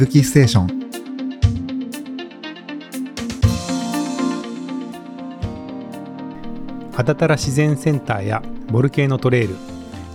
[0.00, 0.80] ぶきステーション。
[6.96, 9.56] あたたら自然センターやボルケーノトレイル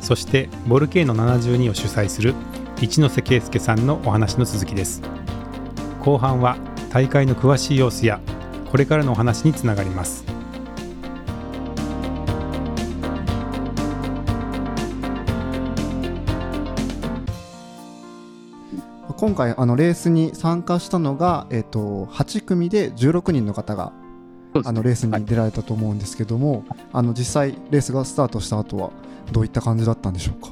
[0.01, 2.33] そしてボルケーノ72を主催する
[2.81, 5.03] 一ノ瀬圭介さんのお話の続きです。
[6.01, 6.57] 後半は
[6.91, 8.19] 大会の詳しい様子や
[8.71, 10.34] これからのお話につながります。
[19.25, 23.91] 今回あのレースに参加したのが、えー、と8組で16人の方が
[24.63, 28.91] あのレースに出られたと思うんですけども、はい、あの実際レースがスタートした後は
[29.31, 30.51] どういった感じだったんでしょうか？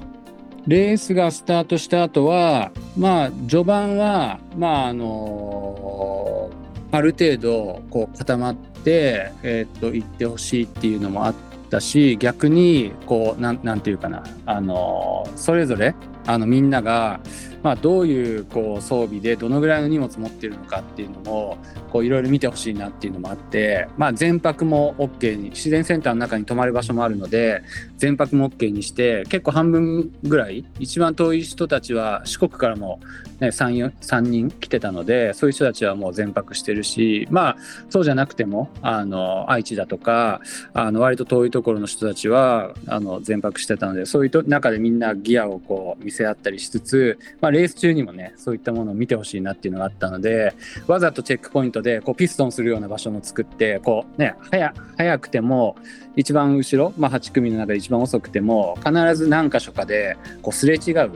[0.65, 11.35] レースがスタートした後はまあ序盤はまああのー、ある程度こう固まってえっ、と行ってほしいっていうのもあっ
[11.69, 15.93] たし逆にこうなんなんていうかなあのー、それぞれ
[16.25, 17.19] あのみんなが
[17.63, 21.57] まあ、どういうこう装備でどのぐらいの荷物持ってるのかっていうのも
[22.03, 27.63] いろいろ見てほしいなっていうのもあって、まあ、全泊も OK に自然センターの中に泊まる場所もあるので
[27.97, 32.99] 全泊も OK にして結構半分ぐらい一番遠い人たちは四国からも、
[33.43, 37.57] ね、3, 3人来てたのでそういう人たちはもう全泊してるしまあ
[37.89, 40.39] そうじゃなくてもあの愛知だとか
[40.73, 50.53] あの割と遠いところの人たちはあの全泊してたのでそういう中でみんなギアをこう見せ合ったりしつつ、まあ、レース中にもねそういったものを見てほしいなっていうのがあったので
[50.87, 55.75] わざとチェックポイントでこうピストンするような場所も作ってこうね早早くても
[56.15, 61.11] 一番後ろ、まあ、8組の中で一番遅くても必ず何箇所かでこうすれ違う、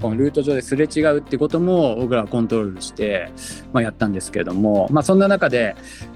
[0.00, 3.30] このルート上ですれ違うってことも僕らはコントロールして、
[3.72, 5.74] まあ、やったんですけれども、まあ、そんな中で、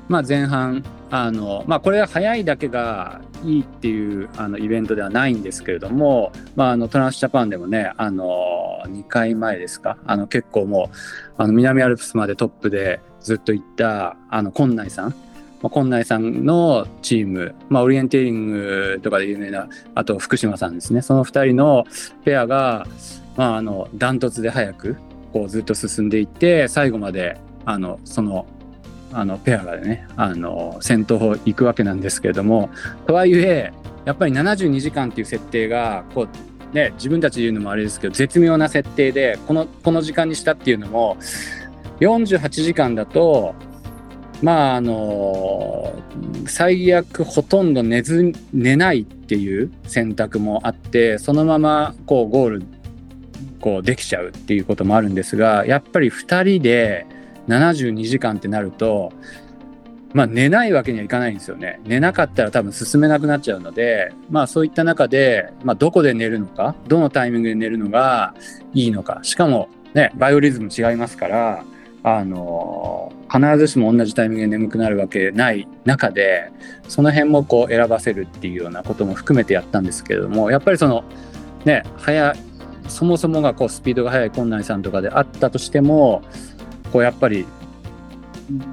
[0.08, 15.14] まあ、前半あの、まあ、これは早いだけがいいっていうあのイベントではないんですけれども、まあ、あのトランスジャパンでもねあの2回前ですかあの結構もうあの南アルプスまでトップでずっと行ったあの内さん
[15.62, 21.02] まあ、今内さんのチーム、まあ、オリエンテーリングとかで有名なあと福島さんですね。
[21.02, 21.84] その2人の
[22.24, 22.86] ペアが、
[23.36, 24.96] まあ、あのダントツで早く
[25.32, 28.46] こうずっと進んでいって最後まであのその
[29.12, 32.70] あのペアがねあの先頭を行くわけなんですけれども
[33.06, 33.72] とはいえ
[34.04, 36.26] やっぱり72時間っていう設定がこ
[36.72, 41.16] う、ね、自分たちで言うのもあれですけど絶妙な設定でこのこの時間にしたっていうのも
[42.00, 43.54] 48時間だと
[44.42, 45.94] まああの
[46.46, 52.64] 最悪ほとんど寝ず寝ないっていう選択もあってそのままこうゴール
[53.60, 57.06] こうできちゃうっていうこともあるんですがやっぱり2人で
[57.48, 59.12] 72時間ってなると
[60.12, 61.80] まあ寝ないわけにはいかないんですよね。
[61.84, 68.34] 寝なかったら多分進めなくなっちゃうのでまあそういった中で、まあ、どこで寝るのかどのタイミングで寝るのが
[68.74, 71.64] いいのかしかもねバイオリズム違いますから
[72.04, 76.50] あの必ずしも同じタイミングで眠くなるわけない中で
[76.88, 81.04] その辺もこう選ばせるっていうようなことも含めてやったんですけれどもやっぱりその
[81.64, 82.34] ね早
[82.88, 86.22] そもそもがこうスピードが速い困難さんとかであったとしても
[86.92, 87.46] こうやっぱり、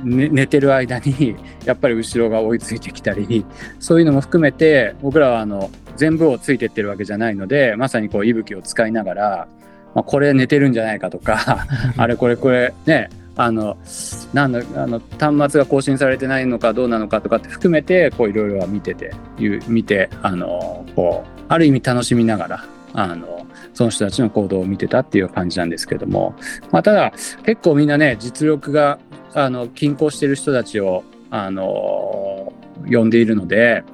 [0.03, 1.35] ね、寝てる間に
[1.65, 3.45] やっぱり後ろが追いついてきたり
[3.79, 9.47] そういうのも含めて僕らはあの全部をついてってるわけじゃないのでまさにこう息吹を使いながら
[9.95, 11.65] まあ、これ寝てるんじゃないかとか
[11.97, 13.09] あれこれこれね
[13.41, 13.77] あの
[14.33, 19.13] なんだあの端末が更新されてないのかどうなのかとかって含めてこういろいろ見てて
[19.69, 26.35] 見てあのこうある意味楽しみながらあのその人たちの行動を見てたっていう感じなんですけども、
[26.71, 27.13] まあ、ただ
[27.45, 28.99] 結構みんなね実力が
[29.33, 32.51] あの均衡してる人たちをあの
[32.91, 33.85] 呼んでいるので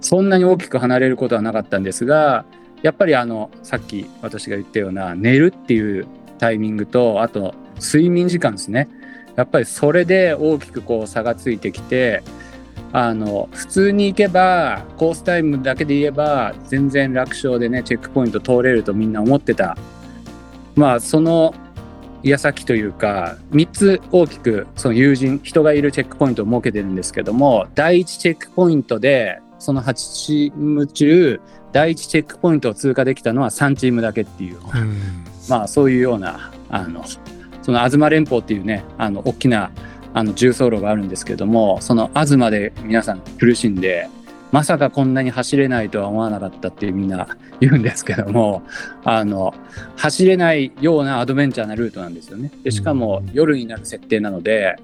[0.00, 2.46] そんなに大きく離れることはなかったんですが
[2.82, 6.06] やっぱりあのさっき私が言ったような寝るっていう
[6.38, 8.88] タイミングとあと睡眠時間ですね。
[9.36, 12.22] やっぱりそれで大きくこう差がついてきて
[12.92, 19.76] あの普通に行けばコースタイムだけで言えば全然楽勝でねチェックポイント通れるとみんな思ってた。
[20.76, 21.54] まあその
[22.22, 31.40] 矢先というか3つ大きくその友人人がいるチェックポイントを設けてるんですけども第1チェックポイントでその8チーム中
[31.72, 37.04] 第1チェックポイントを通過できたのは3チームだけっていう、うん、まあそういうようなあの
[37.64, 39.70] その東連峰っていうねあの大きな
[40.12, 44.08] あの重走路があるんですけどもその東で皆さん苦しんで
[44.52, 48.62] まさかこんなに走れないとは思わなかったってみんな言うんですけども
[49.02, 49.54] あの
[49.96, 52.52] 走れないようなアドベンチャーなルートなんですよね。
[52.62, 54.76] でしかも夜になる設定なので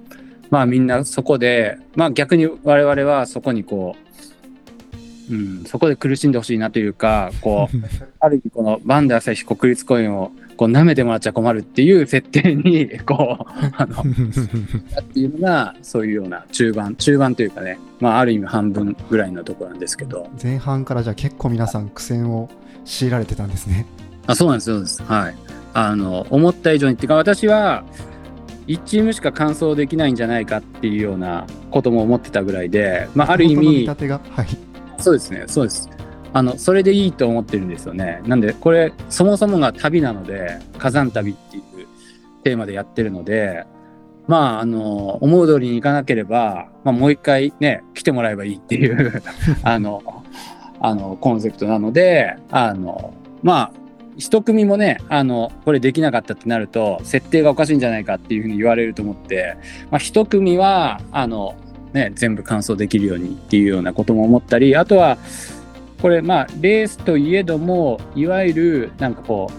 [0.48, 4.10] まあみんなそこでまあ逆に我々はそこにこう
[5.30, 7.76] うん、そこで苦しんでほしいなというか、こう、
[8.18, 20.28] ある意味このバンダ朝日国立公園をこう舐めてもらっちゃ困るっていう設定に、 こう、あの、っていうのが、そういうような中盤、中盤というかね、まあ、ある意味半分ぐらいのところなんですけど。
[20.42, 22.50] 前半からじゃあ結構皆さん苦戦を
[22.84, 23.86] 強いられてたんですね。
[24.26, 25.02] あ、そうなんです、そうです。
[25.02, 25.34] はい。
[25.72, 27.82] あの、思った以上に、っていうか私は、
[28.66, 34.46] 1チームしか完走できないんじゃないかっていうようなことも思ってたぐらいで、まあ、ある意味、はい、
[34.98, 35.88] そうですね、そうです。
[36.32, 38.20] あの、それでいいと思ってるんですよね。
[38.26, 41.62] なんで、これ、そもそもが旅なので、火山旅っていう
[42.44, 43.64] テーマでやってるので、
[44.26, 49.22] まあ、あの、思う通りにいかなければ、まあ、もう一回ね、来てもらえばいいっていう
[49.64, 50.02] あの、
[50.78, 53.12] あの、コンセプトなので、あの、
[53.42, 53.72] まあ、
[54.16, 59.56] 一組もね、あの、これできなかったってなると、設定がおかしいんじゃないかっていうふうに言われると思って、
[59.90, 61.54] まあ、一組は、あの、
[61.92, 65.18] ね、全部完走できるようにっていうようなことも思ったり、あとは、
[66.00, 69.50] これまあレースといえどもいわゆるなんかこ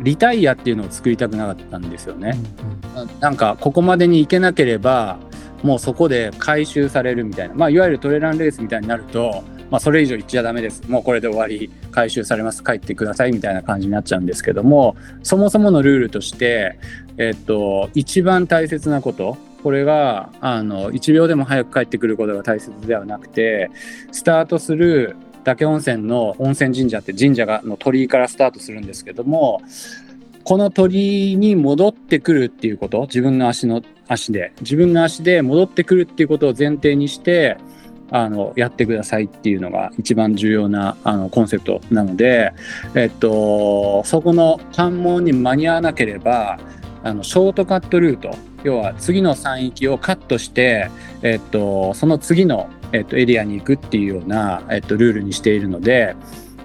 [0.00, 2.36] うリタイアっていうのを作りたくなかったんですよね。
[2.94, 5.18] うんうん、なんかここまでに行けなければ
[5.62, 10.82] もうそこで回収されるみたいな、まあ、いわゆるトレランレースみたいになると、まあ、それ以上行っちゃダメです。
[10.88, 12.62] もうこれで終わり回収されます。
[12.62, 16.78] 帰ってくださいみたいな感じになっちゃうんですけどもそもそものルールとして、
[17.18, 23.70] えっと、一番大切なことこれがあの1秒でも早く帰ってくることが大切ではなくて
[24.12, 29.62] スタートする嶽温泉の温泉神社って神社がの鳥居からスタートするんですけども
[30.42, 37.56] この鳥居に戻ってくるっていうこと自分の足の足で自分の足で戻ってくるっていうことを前提にして
[38.10, 42.52] あのやってくださいっていうのが一番重要なあのコンセプトなので、
[42.94, 46.58] えっと、そこの関門に間に合わなければ
[47.02, 50.90] あのショートカットルート要は次の山域をカットして、
[51.22, 56.16] えっと、その次のえっと、エリアに行くっていうような、えっと、ルールにしているので、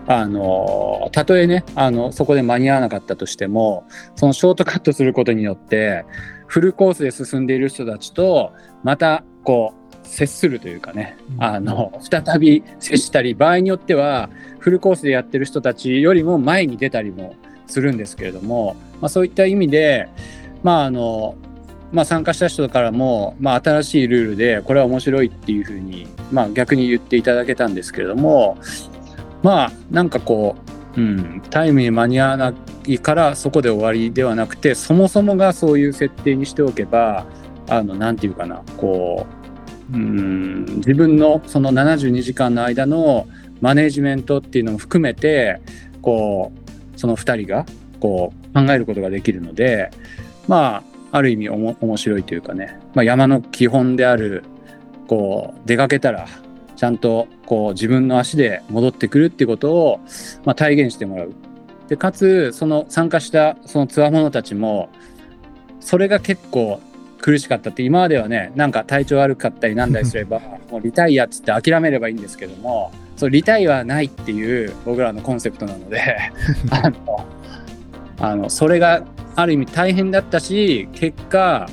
[0.08, 3.86] あの、たとえね、あの、そこで間に合わなかったとしても、
[4.16, 6.06] そのショートカットすることによって、
[6.48, 8.52] フルコースで進んでいる人たちと、
[8.84, 17.36] また、こう、接するというかね、あの、再び接したり、場合によっては、フルコースでやってる人たちよりも前に出たりも
[17.68, 20.10] するんですけれども、まあ、そういった意味で、
[20.64, 21.36] まあ、あの、
[21.92, 28.58] まあ、参加した人からも、まあ、新しいルールでこれは面白いっていうふうに、まあ、逆に言っていただけたんですけれども
[29.42, 30.56] まあなんかこ
[30.96, 32.54] う、うん、タイムに間に合わな
[32.86, 37.26] いからそこで終わりではなくてそもそもがそういう設定にしておけば
[37.68, 39.26] あのなんていうかなこ
[39.92, 43.28] う、うん、自分のその72時間の間の
[43.62, 45.60] マネジメントっていうのも含めて
[46.02, 46.52] こ
[46.96, 47.66] うその2人が
[48.00, 49.92] こう考えることができるので
[50.48, 54.44] まあある意味おも面白いというかね、まあ、山の基本である
[55.08, 56.28] こう出かけたら
[56.76, 60.00] ちゃんとこう自分の足で戻ってくるっていうことを、
[60.46, 61.34] まあ、体現してもらう。
[61.88, 64.90] でかつその参加したそのツアー者たちも
[65.80, 66.80] それが結構
[67.20, 70.40] 苦しかったって今まではねなんか体調悪かったりなんだりすれば
[70.70, 76.02] もうリタイアっつって諦めればいいんですけどもそうリタイアはないっていう僕らのコンセプトなので
[76.70, 77.26] あの
[78.20, 79.04] あのそれが
[79.36, 81.70] ある意味大変だったし結果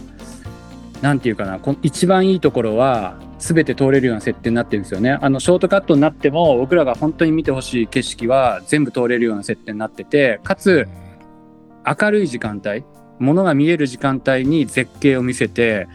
[1.02, 5.18] なんていうかなこ一番いいところは全て通れるような設定になってるんですよね。
[5.20, 10.88] あのショートカットになっても僕らが本当に見てほしい景色は全部通れるような設定になっててかつ
[11.86, 12.84] 明るい時間帯
[13.18, 15.86] 物が見える時間帯に絶景を見せて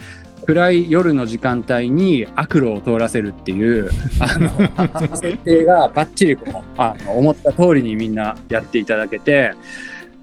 [0.46, 9.54] 暗い夜の時間帯に悪路を通らせるっていうあの 設定がバッチリこうあの思った通りにみんなやっていただけて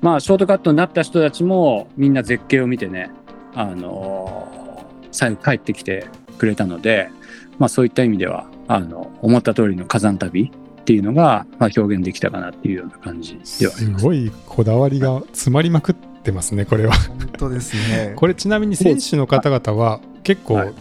[0.01, 3.11] まあ、ショートカットになった人たちもみんな絶景を見てね、
[3.55, 6.07] あのー、最後帰ってきて
[6.39, 7.11] くれたので、
[7.59, 14.01] まあ、そういった意味では、あの、思った通りの火山旅っていうのが、まあ、表現できたかなっていうような感じではあります。
[14.01, 16.95] すごいこだわりが詰まりまくってますね、これは。
[16.95, 18.13] 本当ですね。
[18.17, 20.73] これちなみに選手の方々は結構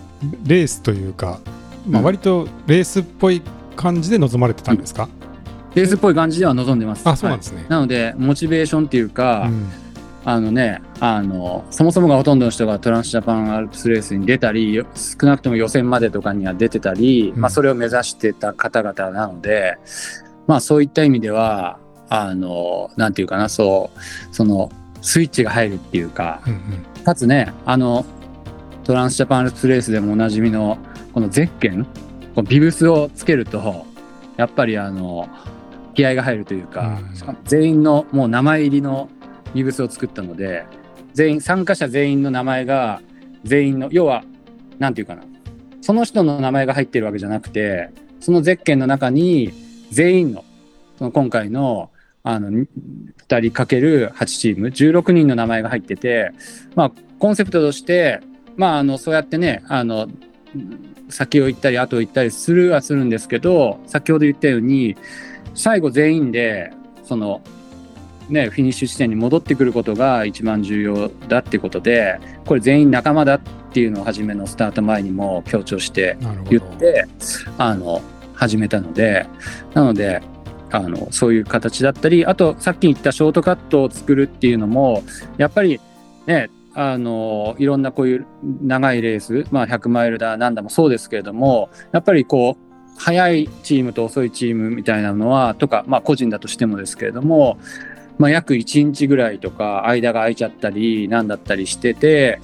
[0.45, 1.39] レースというか、
[1.87, 3.41] まあ、割とレースっぽい
[3.75, 5.16] 感じで臨まれてたんですか、うん
[5.77, 7.07] レースっぽい感じでは望んでます。
[7.07, 7.61] あ、そうなんですね。
[7.61, 9.69] はい、なので、モチベーションっていうか、うん、
[10.25, 19.77] あのね、あの、そもそもがほとんどの人がトランスジャパンアルプスレースに出たり、少なくとも予選までとかには出てたり、うん、まあ、それを目指してた方々なので、
[20.47, 21.79] まあ、そういった意味では、
[22.09, 26.55] あの、なんていうかな、そう、その、スイッチが入るっていうか、うんう
[27.01, 28.05] ん、かつね、あの、
[28.83, 30.77] トランスジャパンアルプスレースでもおなじみの、
[31.13, 31.85] このゼッケン、
[32.35, 33.85] こビブスをつけると、
[34.37, 35.27] やっぱりあの、
[35.97, 39.09] 気合が入るというか、うん、全員のもう名前入りの
[39.53, 40.65] ビブスを作ったので
[41.13, 43.01] 全員参加者全員の名前が
[43.43, 44.23] 全員の要は
[44.79, 45.27] 何て言うかな。
[45.81, 47.89] その人の名前が入ってるわけじゃなくて
[48.19, 49.51] そのゼッケンの中に
[49.91, 50.43] 全員の、
[50.97, 51.91] その今回の、
[52.23, 52.65] あの、2
[53.39, 56.31] 人かける8チーム、16人の名前が入ってて、
[56.75, 58.19] まあ、コンセプトとして、
[58.55, 60.07] まあ、あの、そうやってね、あの、
[61.09, 64.97] 先を行ったり後を行ったりするはするんですけど、先ほど言ったように、
[65.57, 66.71] 最後全員で、
[67.03, 67.41] その、
[68.29, 73.39] ね、フィニッシュ地点に戻ってくることが一番重要だってことで、これ全員仲間だっ
[73.73, 76.17] ていうのを初めのスタート前にも強調して
[76.49, 77.05] 言って、
[77.57, 78.01] あの、
[78.35, 79.25] 始めたので、
[79.73, 80.21] なので、
[80.69, 85.03] あの、そういう形だったり、あとさっき言ったショートカットを作るっていうのも、
[85.37, 85.79] やっぱり
[86.27, 88.25] ね、あの、いろんなこういう
[88.61, 92.66] 長いレース、まあ100マイルだなんだもそうですけれども、やっぱりこう、
[92.97, 97.57] 速いチームと遅いチームみたいなのは、とか、まあ個人だとしてもですけれども、
[98.17, 102.39] まあ、約1日ぐらいとか間が空いちゃったりなんだったりしてて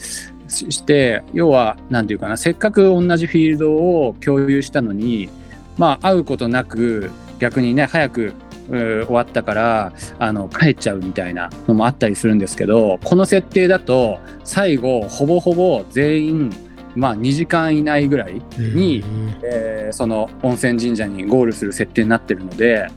[0.47, 5.29] して要は何て言うかなせっかく同じフィールドを共有したのに
[5.77, 8.33] まあ会うことなく逆にね早く
[8.69, 16.55] 終わったからあの帰っちゃうみたいなのもあったりするんですけどこの設定だと最後ほぼほぼ全員
[16.95, 19.03] まあ、2時間以内ぐらいに、
[19.43, 22.87] えー、その温泉神社にゴールする設定になってるので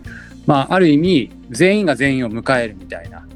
[0.47, 3.27] まあ、ある意味全員が全員を迎えるみたいな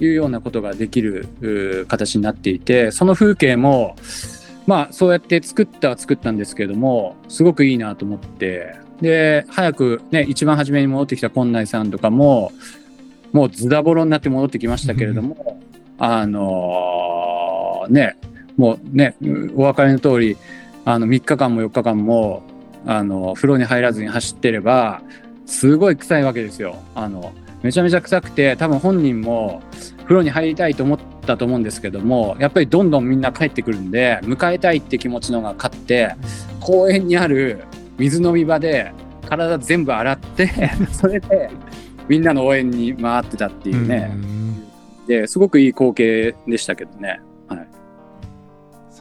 [0.00, 3.96] いうようなことができる形になっていてその風景も
[4.66, 12.50] まあそうやって作ったは作ったんですけれどもすごくいいなと思ってで早くね一番初めに戻ってきた近内さんとかも
[13.32, 15.60] もうズダボロになって戻ってきましたけれども、
[15.98, 18.16] あのー、ね
[18.56, 19.16] もうね
[19.56, 20.36] お分かりの通り
[20.84, 22.42] あの3日間も4日間も
[22.86, 25.02] あの風呂に入らずに走ってれば
[25.46, 26.76] すごい臭いわけですよ。
[26.94, 27.32] あの
[27.62, 29.62] めちゃめちゃ臭くて多分本人も
[30.02, 36.14] 風呂に入りたいと思ったと思うんですけどもやっぱりどんどんみんな帰ってくるんで迎えたいって気持ちのが勝って
[36.60, 37.64] 公園にある
[37.96, 38.92] 水飲み場で
[39.26, 40.50] 体全部洗って
[40.92, 41.48] それで
[42.06, 44.12] みんなの応援に回ってたっていうね、
[45.06, 47.20] うですごくいい光景でしたけどね。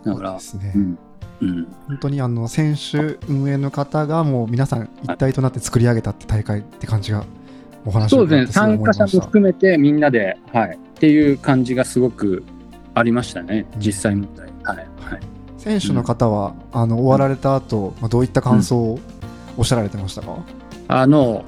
[0.06, 0.40] はい、だから、ね、
[0.76, 0.98] うん。
[1.42, 7.26] うん、本当にあの選手運営の方がもう皆さん一体となって作り上げたって大会って感じが
[7.86, 8.52] お話そうですね。
[8.54, 12.44] 参加者も含めてみんなで、はい、っていう感じがすごく
[12.94, 15.22] ありましたね、実際問題、はい、はい、
[15.58, 19.00] 選手の方は、うん、あの終わられた後、まあどういった感想を
[19.58, 20.38] おっしゃられてましたか、
[20.88, 21.44] あの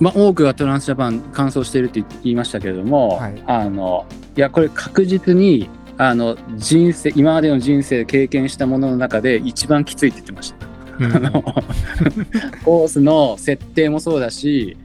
[0.00, 4.06] まあ、多くがトランスジャパン完走しているって言いましたけれども、はい、あの
[4.36, 10.66] いやこれ確実にあの人生今までの人生で経験したものの中で一番きついって言ってました。
[10.98, 11.10] うん、
[12.64, 14.76] コースの設定もそうだし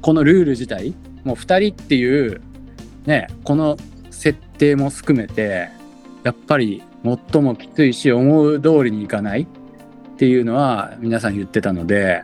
[0.00, 2.40] このルール自体もう2人っていう
[3.06, 3.76] ねこの
[4.10, 5.68] 設定も含めて
[6.22, 6.82] やっぱり
[7.32, 9.46] 最もきついし思う通りにいかないっ
[10.16, 12.22] ていうのは皆さん言ってたので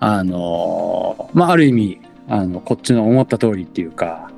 [0.00, 4.30] あのまあある意味あのこっちの思った通りっていうか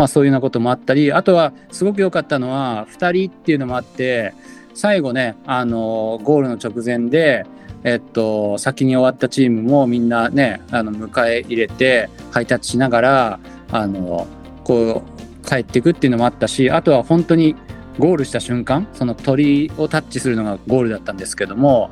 [0.00, 4.32] まあ、そういうようなこともあったりあとはすごく良かったのは2人っていうのもあって
[4.72, 7.44] 最後ねあのゴールの直前で、
[7.84, 13.40] えっと、先に終わったチームもみんなねあの迎え入れてハイタッチしながら
[13.72, 14.26] あの
[14.64, 15.02] こ
[15.44, 17.54] う帰っていくっていうのもあったしあとは本当に
[17.98, 21.90] ゴールした瞬間その鳥をタッチするのがゴールだったんですけども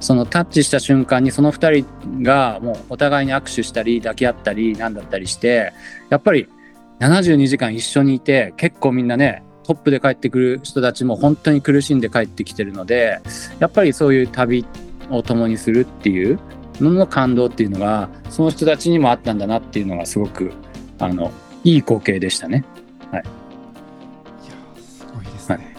[0.00, 5.72] そのタッチした瞬間にその2人がもうお互いに握手したり抱き合ったりなんだったりして
[6.10, 6.50] やっぱり
[7.00, 13.20] 72時間一緒にいて結構みんなねトップで帰ってくる人たちも本当に苦しんで帰ってきてるので
[13.58, 14.64] やっぱりそういう旅
[15.10, 16.38] を共にするっていう
[16.80, 20.52] のの感動っていうのがその人たちにもあったんだなっていうのがすごく
[20.98, 21.32] あの
[21.64, 22.64] いい光景でしたね。
[23.10, 25.76] はい、いやすごいですね。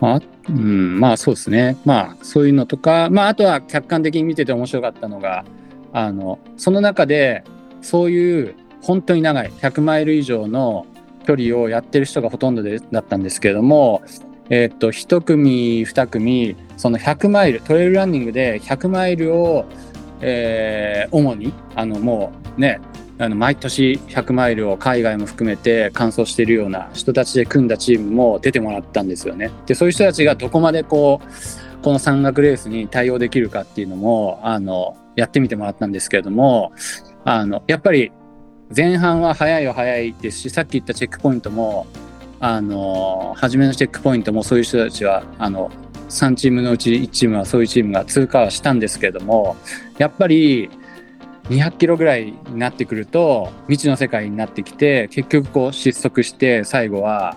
[0.00, 1.76] はい、まあうん、まあそうですね。
[1.84, 5.44] まあそういうのとか、まああとは客観的に見てて面白かったのが、
[5.92, 7.44] あの、その中で
[7.82, 8.54] そういう
[8.86, 10.86] 本当に長い100マイル以上の
[11.26, 14.02] 距離をやってる人がほとんどでだったんですけれども、
[14.48, 19.66] えー、っと1組2組その100マイルトレイルランニングで100マイルを、
[20.20, 22.80] えー、主にあのもうね
[23.18, 29.50] あの毎年100マイルを海外も含めて完走しているような人たちで組んだチームも出てもらったんですよね。
[29.66, 36.72] でそういう人たちがどこまでこうこの山岳レースに対応できるかっていうのもあのやってみてもらったんですけれども
[37.24, 38.12] あのやっぱり
[38.74, 41.86] 前半は早いは早いですしさっき言ったチェックポイントも
[42.40, 45.70] あの初めのチェックポイントもそういう人たちはあの
[46.08, 49.56] 3チームのうち1チームはそういうチームが通過はしたんですけれども
[49.98, 50.68] やっぱり
[51.44, 57.36] 200キロぐらいになってくると未知の世界になってきて結局こう失速して最後は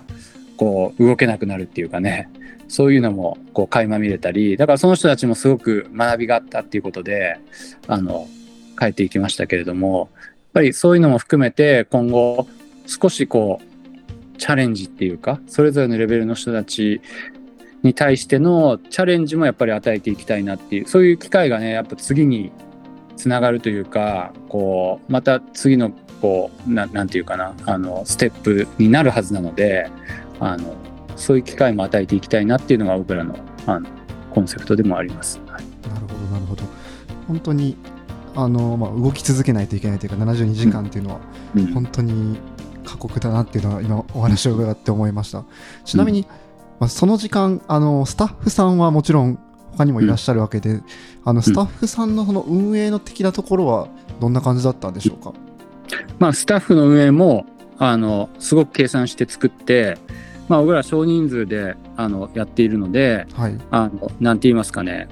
[0.56, 2.28] こう動けなくなるっていうかね。
[2.68, 7.40] そういうのもこう垣間見れたりだからその人たちもすごく学びがあったっていうことで
[7.88, 8.28] あの
[8.78, 10.08] 帰っていきましたけれども、
[10.52, 12.46] ぱりそういうのも含めて今後
[12.86, 17.00] 少しこうチャレンジっていうか、それぞれのレベルの人たち
[17.82, 22.50] に対してのチャレンジもやっぱり与えていきたいなっていう、そういう機会がね、やっぱ次に
[23.16, 29.90] つながるというか、こう、また次のこう、ななんていうかな、あの、ステップになるはずなので、
[30.38, 30.74] あの、
[31.16, 33.88] そういう機会も与えていきたいなっていうのが僕らのあの
[34.32, 35.38] コンセプトでもあります。
[35.46, 36.62] はい、なるほど、なるほど。
[37.28, 37.76] 本当に
[38.34, 41.20] あの、まあ、動き続けないといけないというか72時間っていうのは
[41.74, 42.38] 本当に
[42.84, 45.44] 過酷だなっていうのは今お話を伺って思いました。
[45.84, 46.26] ちなみに、
[46.78, 49.38] まあ、その時間あのスタッフさんはもちろん
[49.72, 50.80] 他にもいらっしゃるわけで、
[51.24, 53.88] あのスタッフさんのその運営の的なところは
[54.20, 55.32] どんな感じだったんでしょうか、
[56.18, 57.46] まあ、スタッフの運営も
[57.78, 59.96] あのすごく計算して作って
[60.50, 65.06] まあ、僕ら少人数であのやっているので、はい、あのなんて言いますかね。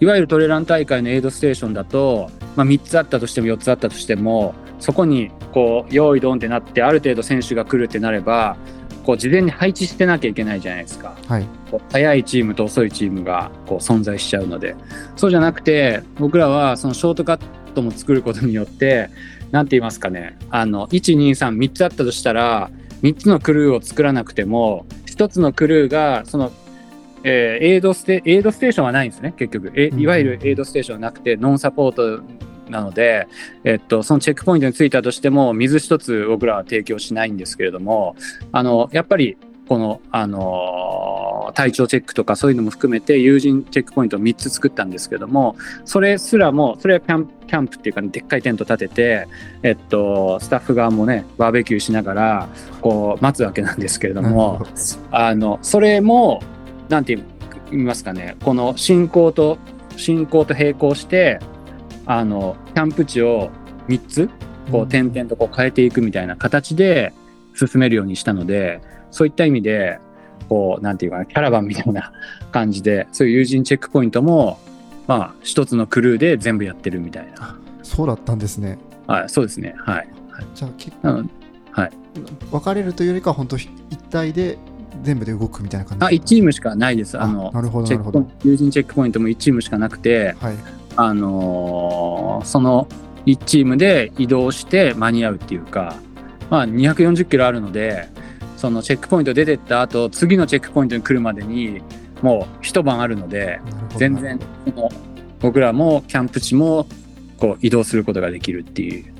[0.00, 8.56] いわゆるトレラン大会のエイドステーションだと、まあ、3つあったとしても4つあったとしてもそこにこう用意ドンってなってある程度選手が来るってなれば
[9.04, 11.46] こう事前に配置してなきゃいけないじゃないですか、はい、
[11.90, 14.76] 早いチームと遅いチームがこう存在しちゃうので。
[15.16, 17.40] そうじゃなくて僕らはそのショートカッ
[17.74, 19.10] トも作ることによって
[19.50, 20.36] 何て言いますかね。
[20.50, 22.70] あの1233つあったとしたら
[23.02, 26.50] 3つのクルーを作らなくても1つのクルーがその、
[27.24, 29.72] えー、エイドステエイドステーションはないんですね結局。
[29.74, 32.22] えいわゆるエイドステーションはなくてノンサポート
[32.68, 33.28] なので、
[33.64, 38.16] えっと、そのチェックポイントに着いたとしても水一つ僕らは提供しないんですけれども
[38.50, 39.36] あのやっぱり
[39.68, 49.28] この、あのー、体調チェックとかそういうのも含めて有人チェックポイントを3つ作ったんですけどもそれすらもそれはキャンキャンプっていうか、ね、でっかいテント立てて、
[49.62, 52.48] えっと、スタッフ側もねバーベキューしながら
[52.80, 54.66] こう待つわけなんですけれども
[55.10, 56.42] あのそれも
[56.92, 59.58] なんて言いますかねこの進行と
[59.96, 61.40] 進行と並行して
[62.06, 63.50] あのキャンプ地を
[63.88, 64.30] 3つ
[64.70, 67.12] こう点々とこう変えていくみたいな形で
[67.54, 68.80] 進めるようにしたので
[69.12, 70.00] そういった意味で、
[70.48, 72.12] こう、なんていうかな、キャラバンみたいな
[72.50, 74.58] 感じで、そういう友人チェックポイントも、
[75.06, 77.58] まあ、一つのクルーで全部やってるみたいな。
[77.82, 78.78] そうだったんですね。
[79.06, 79.74] はい、そうですね。
[79.78, 80.08] はい。
[80.54, 81.24] じゃあ、結構、
[81.72, 81.90] はい。
[82.50, 83.68] 分かれるというよりかは、本当一
[84.10, 84.58] 体で
[85.02, 86.04] 全部で動くみたいな感じ？
[86.04, 87.20] あ、1チームしかないです。
[87.20, 88.30] あの、なるほど、なるほど。
[88.44, 90.56] 友人チェックポイントも1チームしかなくて、はい。
[90.96, 92.86] あのー、その
[93.26, 95.96] 1チームで移動して間に合うっていうか、
[96.50, 98.08] まあ、240キロあるので、
[98.62, 101.82] そのチェックポイント出てった後次のチェックポイントに来るまでに
[102.22, 103.60] もう一晩あるので
[103.96, 104.38] 全然
[105.40, 106.86] 僕らもキャンプ地も
[107.38, 109.12] こう移動することができるっていう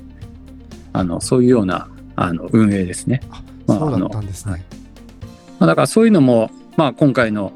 [0.93, 3.19] あのそういうようなあの運営ですね。
[3.67, 4.63] まあ、そうだったんですね。
[5.63, 7.53] まあ、だからそういうのも、まあ、今回の、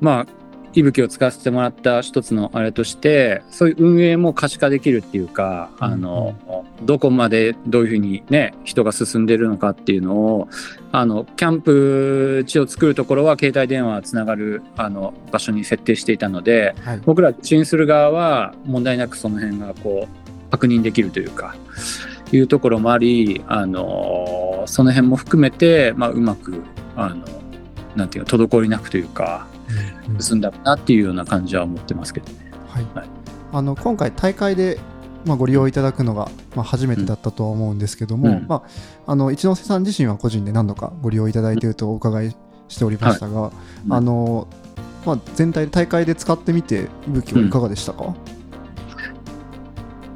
[0.00, 0.26] まあ、
[0.70, 6.36] 息吹を使わせてもらった一つのあれとしてそういう運営も可視化できるっていうか、あの
[6.84, 10.48] どこまでどういうふうにね人が進んでるのかっていうのを
[10.92, 21.56] あのキャンプ地を作るところは携帯電話つながるあの場所に設定していたので、はい、僕ら受信する側は問題なくその辺がこう確認できるというか
[22.30, 26.62] いうところもありあのその辺も含めて、まあ、うまく
[26.98, 27.24] あの
[27.96, 29.46] なんていうか滞りなくというか。
[30.18, 32.50] 進んだなっていうような感じは思ってますけどね。
[32.68, 33.08] はい、はい、
[33.52, 34.78] あの今回大会で
[35.26, 38.62] まあ、ご利用いただくのが、まあ、初めてだったとは思うんですけども、うん、ま
[39.06, 42.36] あ、あの一ノ瀬さん自身は個人で何度かご利用いただいているとお伺い
[42.68, 43.52] しておりましたが、はい、
[43.90, 44.46] あの
[45.04, 48.37] まあ、全体大会で使ってみて武器はいかがでしたか、うん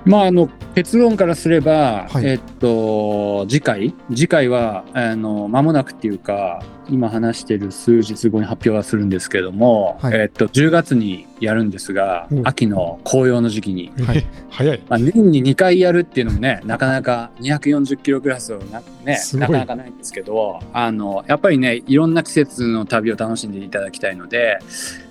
[0.04, 13.92] まあ、あの結論からすれば、はい、えっと、次回、次回は、あの、間もなくっていうか、今話している数日後に発表はするんですけども、はい、えっと、10月にやるんですが、うん、秋の紅葉の時期に。
[14.04, 14.82] はい、早い。
[14.88, 24.58] まあ、年に2回やるっていうのもね、なかなか240キロクラスをな、ね、なかなかないんですけど、あの、やっぱりね、いろんな季節の旅を楽しんでいただきたいので、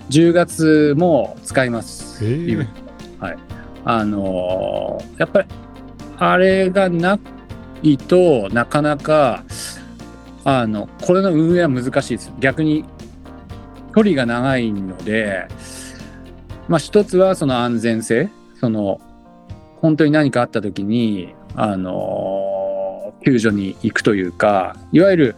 [0.10, 2.26] 10月も使います。
[3.20, 3.61] はい。
[3.86, 5.48] あの、やっぱり
[6.18, 7.18] あれがな
[7.82, 9.44] いとなかなか
[10.44, 12.86] あのこれの運営は難しいです逆に
[13.96, 15.48] 距離が長いので
[16.68, 19.02] まあ一つはその安全性その
[19.78, 25.36] 本当に何かあった時にあの救助に行くというかいわゆる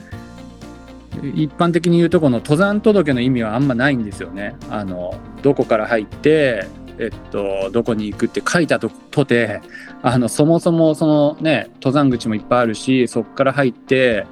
[1.36, 4.56] 一般的に言うとこの登山届の意味はあんまないんですよね。
[4.70, 6.66] あのどこから入って
[7.00, 9.62] えっと、どこに行くって書いたととて
[10.02, 14.26] あのそもそもそのね登山口もいっぱいあるしそこから入って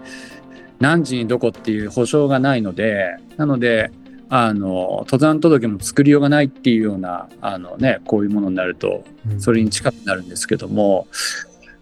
[0.80, 3.92] 何時にどこっていう保証がないのでなので
[4.30, 9.04] あの登山届も作りようがないっていうようなあの、ね、こういうものになると
[9.40, 11.08] それに近くなるんですけども、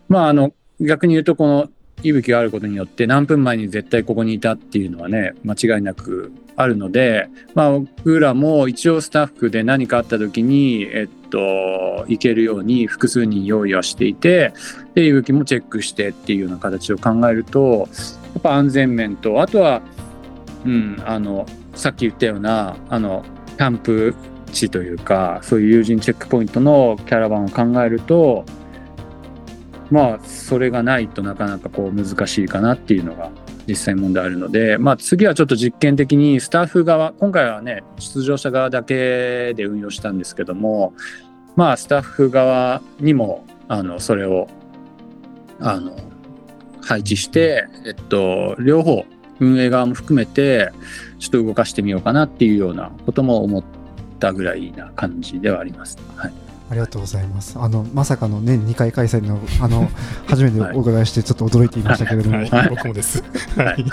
[0.10, 11.39] うん、まああの逆に言うとこの息吹があることによって何分前に絶対ここにいたっていうのはね間違いなくあるので、まあ、僕らも一応スタッフで何かあった時に、えっと、
[12.10, 14.52] 行けるように複数人用意はしていて
[14.93, 17.88] で息吹もチェックしてっていうような形を考えると
[18.34, 19.82] やっぱ安全面とあとは、
[20.65, 21.45] うん、あの
[21.76, 23.24] さっき言ったようなあの
[23.56, 24.13] キャンプ
[24.52, 28.43] 地というかそういう友人チェックポイントのキャラバンを考えると
[29.89, 33.32] まあそれがないとなかなかこう難しいかなっていうのが
[33.69, 40.93] 実際問題あるので、まあ、次はちょっと実験的にスタッフ側今回はね出場者側だけで運用したんですけども
[41.55, 44.47] まあスタッフ側にもあのそれを
[45.60, 45.95] あの
[46.82, 49.05] 配置して、えっと、両方
[49.39, 50.71] 運営側も含めて
[51.19, 53.63] ちょっと動かしてみようかなっていうようなことも思っ
[54.19, 55.99] たぐらいな感じではあります。
[56.15, 57.58] はいありがとうございます。
[57.58, 59.89] あのまさかの年2回開催のあの
[60.27, 63.23] 初めてお伺いしてちょっと驚いていましたけれども、はいはい、僕もです。
[63.55, 63.86] はい。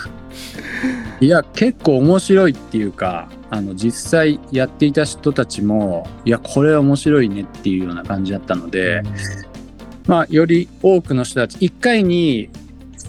[1.20, 9.02] いや結構面白いっていうか、あの実際やっていた人たちもいやこれは面白いねっていうような感じだったので、
[10.06, 12.50] まあより多くの人たち1回に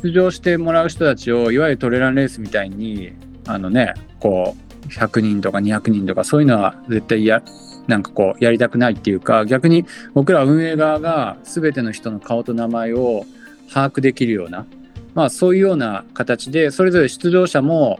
[0.01, 3.12] 出場してもらう人たちをいわゆるトレランレースみたいに
[3.45, 7.41] あのねこう100人とか200人とかそういうのは絶対や
[7.88, 13.26] なんかこうやりたくないっていうか逆に僕ら運営側が全ての人の顔と名前を
[13.73, 14.65] 把握できるような、
[15.13, 18.00] まあ、そういうような形でそれぞれ出場者も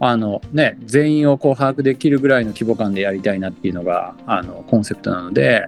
[0.00, 5.66] あの、ね、全員をこう把握できるぐらいの規模感でやりたいなっていうのがあのコンセプトなので、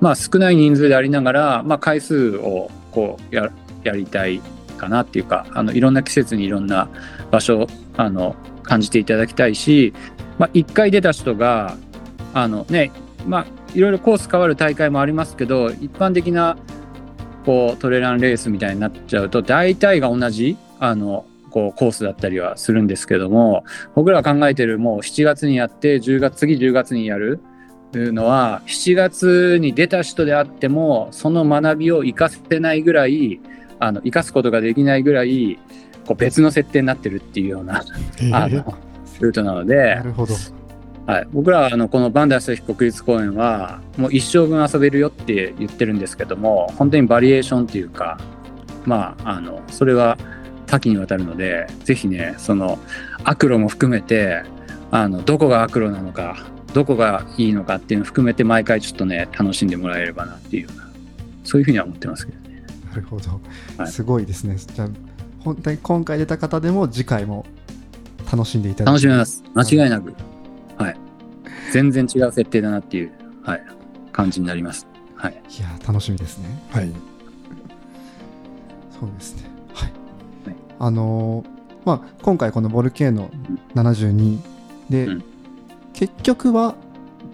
[0.00, 3.50] まあ、少ない人数でありながら、まあ、回数をこうや
[3.92, 4.40] りたい
[4.76, 6.88] かなっていうかあのいろんな季節にいろんな
[7.30, 9.92] 場所あの感じていただきたいし、
[10.38, 11.76] まあ、1回出た人が
[12.34, 12.90] あのね
[13.26, 16.56] まあいろいろコース変わる大会もありますけど一般的な
[17.44, 23.64] こうトレランレースみたいになっちゃうと大体が同じあのこうコースだったりはするんですけども
[23.94, 27.40] 僕ら考えてるもう7月にやって10月次10月にやる
[27.92, 33.40] のは7月に出た人であってもその学びを生かせないぐらい
[33.80, 35.58] あの生かすことができないぐらい
[36.06, 37.84] こう別の設定になってるっていうような、
[38.32, 38.78] あの
[39.20, 40.34] ルートなのでなるほど
[41.10, 48.20] はい、僕らはあのこのバンダイスヒ国立公園はもう一生分遊べるよって言ってるんですけども本当にバリエーションっていうか
[48.84, 50.16] まああのそれは
[50.66, 52.78] 多岐にわたるのでぜひねその
[53.24, 54.44] アクロも含めて
[54.92, 60.88] あのどこがアクロなのかどこがいいのかっていうのを含めて毎回ちょっとね楽しんでもらえればなっていうような
[61.42, 62.62] そういうふうには思ってますけどね。
[62.88, 63.40] なるほど、
[63.78, 64.54] はい、すごいですね。
[64.56, 64.88] じゃあ
[65.40, 67.46] 本当に今回出た方でも次回も
[68.30, 69.42] 楽しんでいただ楽しめます。
[69.54, 70.12] 間違いなく。
[70.12, 70.29] はい。
[71.72, 73.12] 全然違う設定だなっていう、
[73.42, 73.62] はい、
[74.12, 74.86] 感じになります。
[75.14, 75.32] はい。
[75.32, 76.48] いや、楽しみですね。
[76.70, 76.90] はい。
[78.98, 79.48] そうですね。
[79.74, 79.92] はい。
[80.46, 81.46] はい、あのー、
[81.84, 83.30] まあ、今回このボルケーノ
[83.74, 84.38] 72
[84.90, 85.24] で、うん、
[85.92, 86.74] 結局は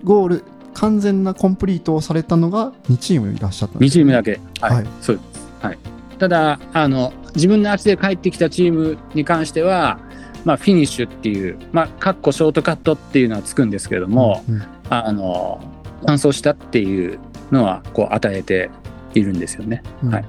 [0.05, 4.41] ゴール完全なコンプリートをされたのが2チームいらっしゃったんです、ね、2チームだけ。
[4.61, 4.75] はい。
[4.77, 5.49] はい、そうです。
[5.63, 5.79] はい。
[6.19, 9.99] ただ、あの、自分の足で帰ってきたチームに関しては、
[10.47, 15.61] まあ、フィニッシュっていう、まあ、かっこショートカットっていうのはつくんですけども、うん、あの
[16.07, 17.19] 完走したっていう
[17.51, 18.71] のはこう与えて
[19.15, 19.83] いるんですよね。
[20.05, 20.25] うん、はい、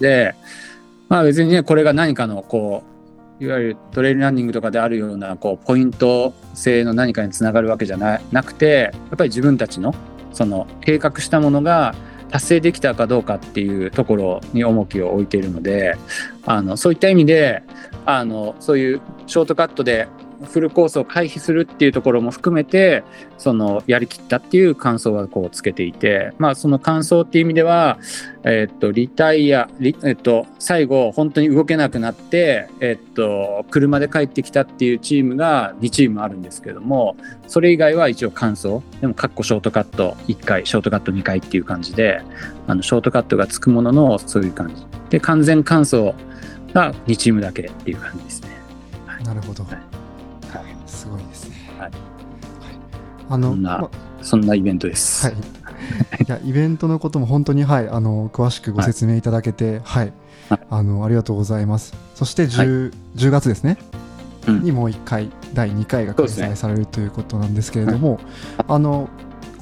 [0.00, 0.34] で、
[1.08, 2.82] まあ、別にねこれが何かのこ
[3.40, 9.94] ういわゆるトレイルランニングとかであるようなこうポイント性の何かにつながるわけじゃななくてやっぱり自分たちの
[10.32, 11.94] その計画したものが
[12.30, 15.96] 達成できたかどうかっていうところに重きを置いているので
[16.44, 17.62] あのそういった意味で
[18.06, 20.08] あのそういうショートカットで
[20.44, 23.02] フルコースを回避するっていうところも含めて
[23.38, 27.98] そのやりきったっていう感想はこうつけていてまあその感想っていう意味では
[28.44, 38.82] えっとリタイアえっと最後本当に動けなくなってえっと車で帰ってきたっていうチームが2チームあるんですけどもそれ以外は一応感想。
[39.00, 42.20] でもかっこショートカット1回ショートカット2回っていう感じで
[42.66, 44.84] あのショートカットがつくもののそういう感じ。
[45.10, 46.14] で完全完走
[46.74, 48.48] が2チームだけっていう感じですね。
[49.06, 49.64] はい、なるほど。
[49.64, 50.04] はい
[51.04, 51.56] すごいですね。
[51.78, 51.90] はい。
[53.28, 53.90] あの、そんな、ま、
[54.22, 55.26] そんなイベントです。
[55.26, 55.36] はい。
[55.36, 60.12] いや、イベントのことも本当に、はい、あの、詳しくご説明いただけて、はい、
[60.48, 61.94] はい、あの、ありがとうございます。
[62.14, 62.66] そして10、はい、
[63.16, 63.78] 10月ですね。
[64.46, 68.20] うん、にもう1回、第2回が開催される、ね、ということなんですけれども、
[68.66, 69.08] あの、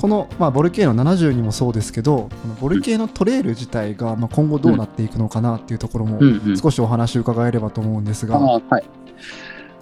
[0.02, 6.20] この、まあ、ボルケーノ70にもそうですけどこのボルケーノトレイル自体が、まあ、今後どうなっていくのかなっていうところも
[6.56, 8.84] 少しお話伺えればと思うんですが、うんはい、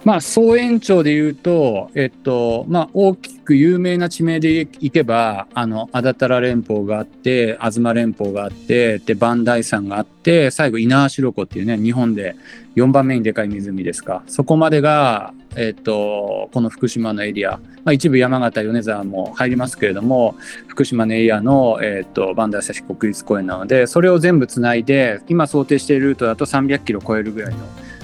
[0.03, 12.35] まあ、総延長で言うと、えっと、まあ、大きく有名な地名でいけば、あの、安達太良連峰があって、東連峰があって、で、磐梯山があって、最後、猪苗代湖っていうね、日本で
[12.75, 14.21] 4番目にでかい湖ですか。
[14.27, 20.35] そこまでが、えっと、この福島のエリア、まあ、一部山形、米沢も入りますけれども、
[20.67, 27.59] 福島のエリアの、えっと、磐梯旭国立公園なので、それを全部つないで、今想定しているルートだと300キロ超えるぐらいの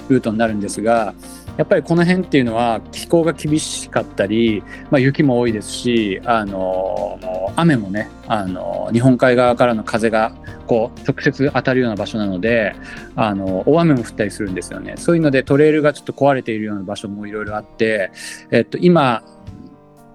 [0.09, 1.13] ルートになるんですが、
[1.57, 7.19] やっぱりこの辺っていうのは気候が厳しかったり、まあ、雪も多いですしあの
[7.55, 10.33] 雨もねあの日本海側からの風が
[10.67, 12.75] こう直接当たるような場所なので
[13.15, 14.95] あの大雨も降ったりするんですよね。
[14.97, 18.11] そういうのでトレイルがちょっと壊れているような場所もいろいろあって、
[18.51, 19.23] えっと、今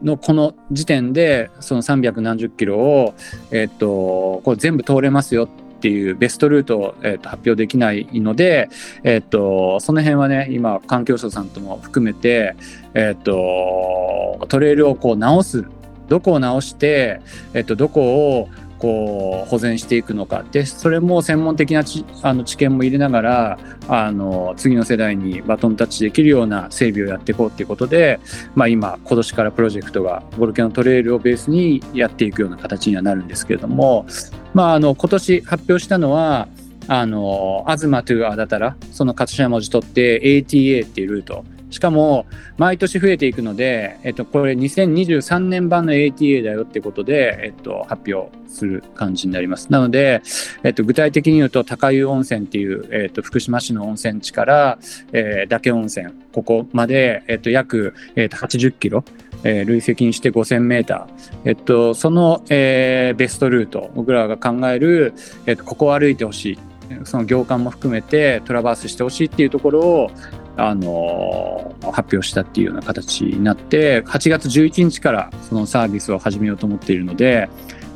[0.02, 3.14] のこの時点でその300何十キロを、
[3.50, 5.48] えっと、こう全部通れますよっ
[5.82, 8.70] ていうベストルートを、えー、と発表できないので、
[9.02, 12.54] えー、とその辺はね今環境省さんとも含めて、
[12.94, 15.66] えー、とトレイルをこう直す。
[16.08, 17.22] どこを直して、
[17.54, 18.48] えー、とどこを
[18.82, 20.44] こう保全していくのか。
[20.50, 28.18] でそれも専門的なちあの知見も入れながらあの次の世代にバトンタッチできるような整備をやっていこうっていうことで、
[28.56, 34.04] まあ、今今年からプロジェクトがボルケのトレイルをベースにやっていくような形にはなるんですけれども、
[34.52, 36.48] まあ、あの今年発表したのは
[36.88, 41.44] あの東トゥアダタラその頭文字取って ATA っていうルート。
[41.72, 42.26] しかも、
[42.58, 49.72] 毎年増えていくので、えっと、これ2023年版の ATA だよってことで、えっと、発表する感じになります。
[49.72, 50.22] なので、
[50.62, 54.78] えっと、具体的に言うと、高湯温泉っていう、えっと、福島市の温泉地から、
[55.12, 59.02] えー、岳温泉、ここまで、えっと、約、えっと、80キロ、
[59.42, 61.48] えー、累積にして5000メーター。
[61.48, 65.14] えっと、その、えー、ベストルート、僕らが考える、
[65.46, 66.58] えっと、ここを歩いてほしい。
[67.04, 70.10] その行間も含めてトラバースしてほしいっていうところを、
[70.56, 77.48] あの発表したっていうような形になって8月11日からそのサービスを始めようと思っているので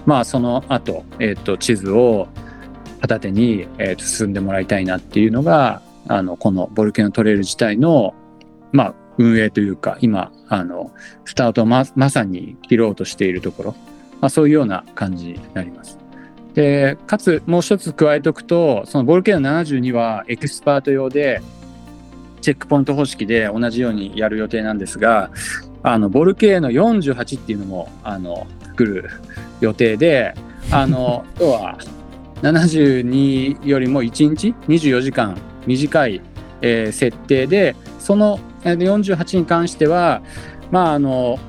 [0.06, 2.28] まあその後、えー、と地図を
[3.00, 8.14] 片手に、えー、進んでもらいたいなっていうのがあのこのボルケノトレイル自体の
[8.72, 10.92] まあ運営というか今あの
[11.24, 13.74] スタートをままさに切ろうとしているところ、
[14.20, 15.98] まあ、そういうような感じになります。
[16.54, 21.42] でかつもう一つ加えておくとそのボルケーノ72はエキスパート用で
[22.46, 25.32] チェックポイント方式で同じようにやる予定なんですが、
[25.82, 29.10] あのボルケーノ48っていうのもあの作る
[29.60, 30.32] 予定で、
[30.70, 31.76] あの 要は
[32.42, 36.20] 72よりも1日24時間短い、
[36.62, 40.22] えー、設定で、その48に関しては、
[40.70, 41.40] まああの、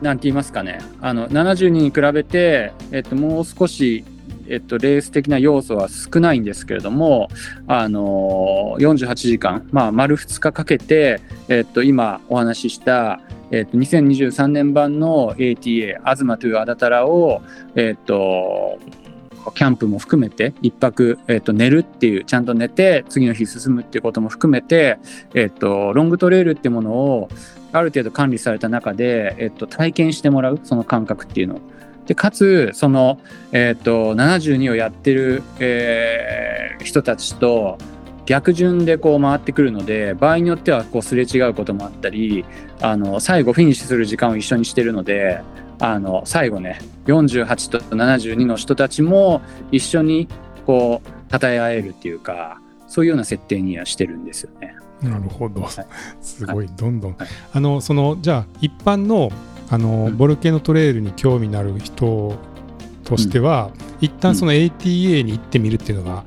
[0.00, 4.06] なんて言いますかね、あの72に比べて、えっと、もう少し
[4.50, 7.28] えっと、レース的な要素は少ないんですけれども、
[7.66, 17.42] あのー48時間、まあ、丸2日かけて、えっと、今お話しした、えっと、2023年版の ATA、アズマトゥアダタラを、
[17.74, 18.78] えっと、
[19.54, 24.98] キャンプも含めて一泊、えっと、寝るっていうちゃんと寝て次の日進むっていうことも含めて、
[25.34, 27.28] えっと、ロングトレイルっていうものを
[27.72, 31.60] ある程度管理された中で、えっと、体験してもらうその感覚っていうのを。
[32.10, 33.20] でかつその、
[33.52, 37.78] えーと、72をやってる、えー、人たちと
[38.26, 42.44] 逆順でこう回ってくるので場合によってはこうすれ違うこともあったり
[42.80, 45.40] あの最後フィニッシュする時間を一緒にしてるので
[45.78, 50.26] あの最後ね48と72の人たちも一緒に
[50.66, 54.74] こう称え合えるっていうかそういうような設定にはしてるんですよね。
[55.00, 55.72] なるほど、はい、
[56.20, 59.30] すごい、どんどん、はい、あのそのじゃあ一般の
[59.70, 62.36] あの、うん、ボルケーノトレイルに興味のある人
[63.04, 66.24] としては、うん、一旦その ATA に行ってみるっていうのが、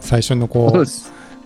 [0.00, 0.84] 最初のこう、う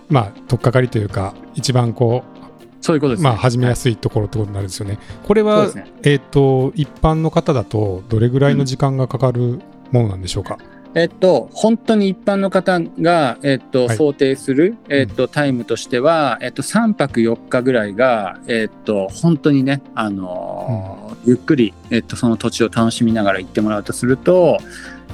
[0.09, 2.39] まあ、取っかかりというか、一番こう、
[2.81, 4.99] そういうことです、ね、まあ、始めやすいところってことになるんですよね。
[5.23, 9.59] これは、ね、えっ、ー、と、一般の方だと、どれぐらいの時間がかかる
[9.91, 10.57] ものなんでしょうか？
[10.95, 24.57] えっと、本当に一般の方が、えっと、はい、想定する、えっと、タイムとしては、えっと、3泊4日ぐらいが、えっと、本当にね、あのーうん、ゆっくり、えっと、その土地を楽しみながら行ってもらうとすると、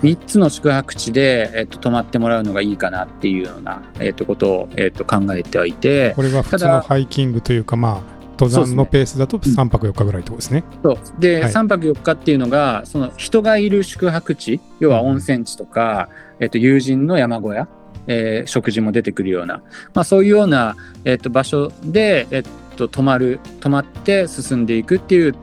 [0.02, 6.14] 3つの宿泊地で、えっと、泊まってもらうのがいいかなっていうような、えっと、ことを、えっと、考えてはいて。
[6.16, 10.64] これは普通のハイキングというか、まあ、登山のペースだと3泊4日ぐらいってことですね。
[10.84, 10.98] そう。
[11.20, 17.68] で、はい、3泊4日っていうのがその人がいる宿泊地要は温泉地とか、うん、えっと、友人の山小屋、
[18.08, 19.62] えー、食事も出てくるような、
[19.94, 22.44] まあ、そういうような、えっと、場所で、えっ
[22.76, 25.36] と、泊まる泊まって進んでいくっていう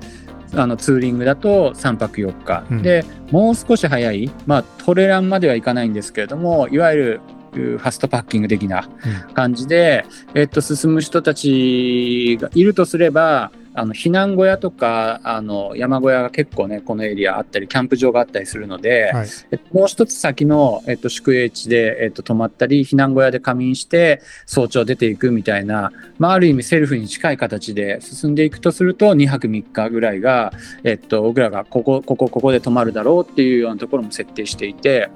[0.54, 7.20] あのツーリングだと3泊4日、うん、でもう少し早い、まあ、トレランまではいかないんですけれどもいわゆる
[7.52, 8.88] ファストパッキング的な
[9.34, 19.28] 感じで、うん、えっと、進む人たちがいるとすれば、あの避難小屋とかあの山小屋が結構ねこのエリアあったりキャンプ場があったりするので、はい、
[19.72, 30.52] もう一つ先の、えっと、宿営地で、えっと、泊まったり避難小屋で仮眠して早朝出ていくみたいな、まあ、ある意味セルフに近い形で進んでいくとすると2泊3日ぐらいが、
[30.84, 35.10] えっと、僕らがここここここで泊まるだろうっていうようなところも設定していて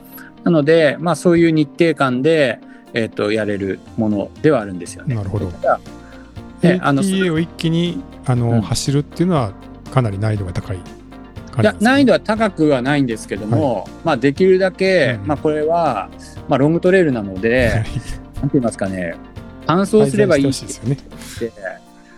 [0.47, 2.61] なので、まあ、そういう日程感で、
[2.95, 5.17] えっと、やれるものではあるんですよね。
[5.17, 5.51] なるほど。
[6.63, 9.53] ね、あの ATA を一気にあの、うん、走るっていうのは
[9.93, 10.85] かなり難易度が高い、ね、
[11.63, 16.09] いや難易度は高くはないんですけども、はい、まあ、できるだけ、うん、まあ、これは、
[16.49, 17.91] まあ、ロングトレイルなので、なんて
[18.53, 19.17] 言いますかね
[19.67, 21.53] 搬送すればいいって言って、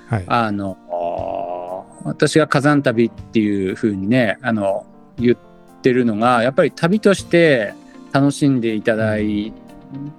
[0.06, 4.86] はい、あの私が火山旅っていうふうにねあの
[5.18, 5.36] 言っ
[5.80, 7.74] てるのがやっぱり旅として
[8.12, 9.52] 楽しんでいただい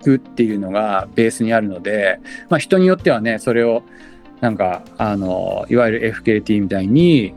[0.04, 3.84] くっていうのがベースにあるので、まあ、人によってはねそれを
[4.41, 7.34] なんかあのいわゆる FKT みたいに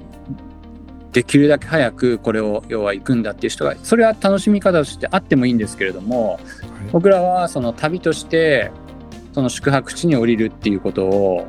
[1.13, 6.41] できるだけ早くこれを要は行くんだっていう人がそれは楽しみ方としてあってもいいんですけれども、はい、
[6.91, 8.71] 僕らはその旅として
[9.33, 11.47] その宿泊地に降りるっていうことを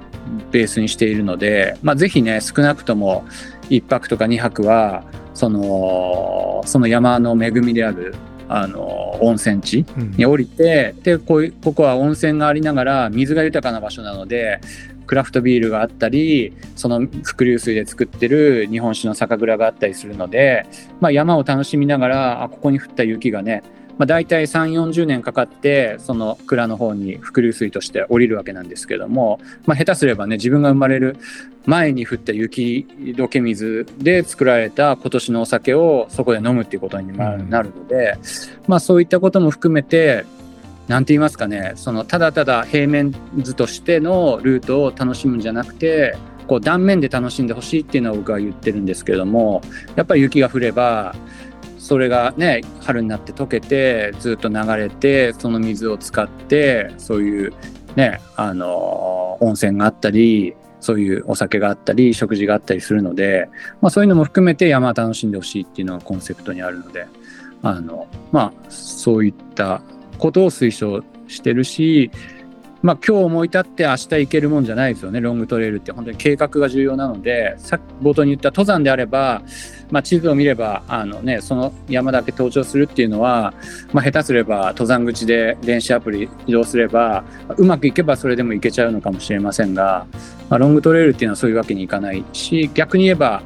[0.52, 3.26] ベースにしているので、まあ、ぜひね少なくとも
[3.70, 8.16] 1泊とか2泊はそのその山の恵みである
[8.50, 9.86] あの温泉地
[10.18, 14.60] に降りて、うん、でこうここは温泉がありながら水が豊かな場所なので
[15.06, 20.66] クラフトビールがあったりその伏流水で作ってる日本酒の酒蔵があったりするので、
[21.02, 23.64] まあ、山を楽しみながらあここに降った雪がね
[23.98, 31.18] まあ、大体3 4 0年かかってその蔵の方に伏流水として降りるわけなんですけども、まあ、下手すればね自分が生まれる
[31.66, 38.18] 前に降った雪解け水で作られた今年のお酒をそこで飲むっていうことになるので、
[38.68, 40.26] まあ、そういったことも含めて
[40.88, 49.62] 何て言いますかねそのただただ平面図としてのルートを楽しむんじゃなくてこう断面で楽しんでほしいっていうのは僕は言ってるんですけども
[49.96, 51.16] やっぱり雪が降れば
[51.84, 57.54] それがね春になって溶けてずっと流れてその水を使ってそういう
[57.98, 63.50] ねあの温泉があったりそういうお酒があったり食事があったりするので、
[63.82, 67.06] まあ、そういうのも含めて山を楽しんでほしいっていうのがコンセプトにあるので
[67.62, 69.82] あのまあそういった
[70.20, 72.12] ことを推奨してるし
[72.84, 79.42] まあ、今日思い立って明日行けるもんじゃないですよね、ロングトレイルって本当に計画が重要なので、さっき冒頭に言った登山であれば、
[79.90, 83.54] まあ、地図を見ればあの、ね、その山だけ登頂するっていうのは、
[83.94, 87.24] まあ、下手すれば登山口で電子アプリ移動すれば、
[87.56, 90.06] うまくいけばそれでも行けちゃうのかもしれませんが、
[90.50, 93.44] まあ、ロングトレイルっていうのはそういうわけにいかないし、逆に言えば、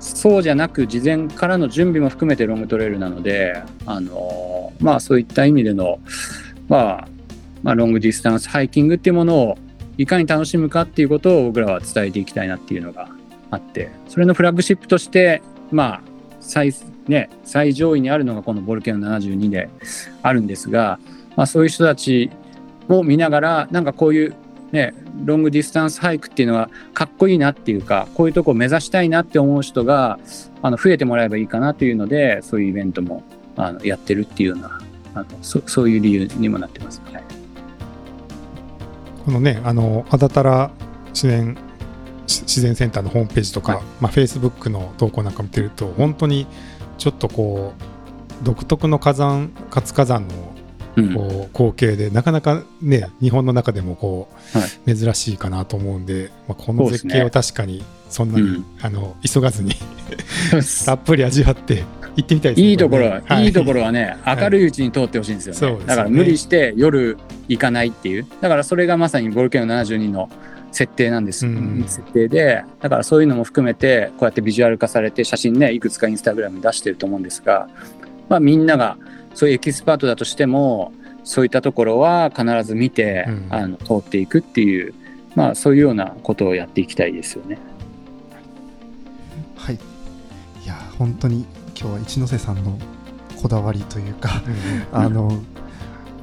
[0.00, 6.00] そうじゃなく事前からの準備も含めてロングトレイルなので、あのまあ、そういった意味での、
[6.68, 7.08] まあ、
[7.62, 9.58] まあ、ロングディスタンスハイキングっていうものを
[9.98, 13.08] いかに楽しむかっていうことを僕らは伝えていきたいなっていうのが
[13.50, 16.02] あってそれのフラッグシップとしてまあ
[16.40, 16.72] 最,、
[17.06, 19.68] ね、最上位にあるのがこのボルケノ72で
[20.22, 20.98] あるんですが、
[21.36, 22.30] まあ、そういう人たち
[22.88, 24.34] を見ながらなんかこういう
[24.72, 24.94] ね、
[25.24, 30.20] ロングディスタンスハイクっていうのはかっこいいなっていうかこういうとこを目指したいなって思う人が
[30.62, 33.24] あの増えてもらえばいいかなというのでそういうイベントも
[33.56, 34.80] あのやってるっていうような
[35.14, 37.02] あのそそういう理由にもなってます。
[37.12, 37.29] はい
[39.30, 40.72] このねあのあだたら
[41.10, 41.56] 自然
[42.26, 43.84] 自然センターのホームページとか、はい。
[44.00, 46.46] まあ、Facebook の投稿なんか見てると本当に
[46.98, 47.74] ちょっとこ
[48.40, 50.34] う独特の火山活火山の
[51.14, 59.74] こう光景で、なかなかね日本の中でもこう、はい、珍しいかなと思うんで、まあ、この絶景を確かにそんなに、うん、あの急がずに
[60.84, 61.84] たっぷり味わって
[62.16, 62.68] 行ってみたいですね。
[62.70, 65.76] いいところは、はい、いいところはね、 明るいうちに通ってほしいんですよね。
[65.76, 67.16] はい、だから無理して夜
[67.48, 68.26] 行かないっていう。
[68.40, 70.28] だからそれがまさにボルケノ72の
[70.72, 77.68] 設定なんです、うん、設定でだからそういうのも含めてこうやってビジュアル化されて写真ねいくつかインスタグラムに出してると思うんですが、
[78.28, 78.96] まあ、みんなが
[79.34, 80.92] そういうエキスパートだとしても
[81.24, 84.94] そういったところは必ず見て、うん、あの通っていくっていう、
[85.34, 87.58] まあ、そういうようなことをやっていきたいですよね。
[89.56, 91.44] はいいや本当に
[91.80, 92.78] 今日は一ノ瀬さんの
[93.40, 94.42] こだわりというか
[94.92, 95.40] あの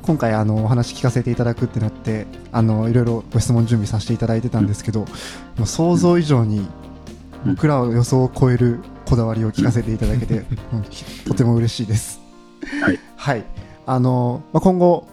[0.03, 5.07] 今回あのお話聞かせていただくってなってあのいろいろご質問準備させていただいてたんですけど、も
[5.63, 6.65] う想像以上に
[7.45, 10.45] 僕らを予想を超えるこだわりを聞かせていただけて、
[11.27, 12.21] とても嬉しいです。
[12.81, 13.43] はい、はい、
[13.87, 15.07] あのまあ、今後、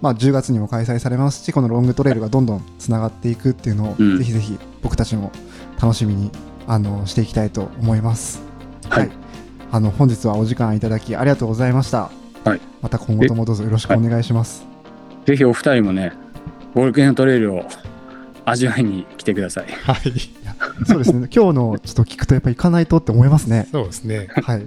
[0.00, 5.30] まあ、10月にも開催されますしこのロングトレイルがどんどんつながっていくっていうのを、うん、ぜひぜひ僕たちも
[5.80, 6.30] 楽しみに
[6.66, 8.40] あのしていきたいと思います。
[8.88, 9.23] はい、はい
[9.74, 12.08] あの本日はお時間いただきありがとうございました。
[12.44, 14.64] はい、また今後ともどうぞよろしくお願いします。
[15.26, 16.12] ぜひお二人もね、
[16.74, 17.64] ボルケーノトレイルを
[18.44, 19.66] 味わいに来てください。
[19.66, 20.12] はい。
[20.86, 21.26] そうですね。
[21.34, 23.66] 今日のちょっと聞くとやっぱ行かないとって思いますね。
[23.72, 24.28] そうですね。
[24.30, 24.60] はい。
[24.60, 24.66] ぜ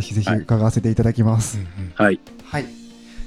[0.00, 1.60] ひぜひ伺わせていただきます。
[1.94, 2.18] はい。
[2.44, 2.66] はい。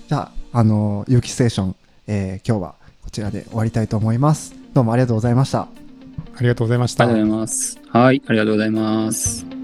[0.10, 1.76] じゃあ、あの、有機ステーション、
[2.08, 4.54] えー今日はこちらで終わりたいと思います。
[4.74, 5.60] どうもありがとうございました。
[5.62, 7.30] ありがとうございましたありがとう。
[7.30, 7.80] ございます。
[7.88, 9.55] はい、ありがとうございます。